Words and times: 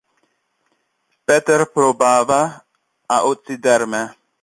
Peter 1.25 1.61
probava 1.73 2.39
a 3.17 3.23
occider 3.33 3.81
me. 3.93 4.01